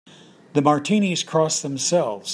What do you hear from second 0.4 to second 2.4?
The Martinis cross themselves.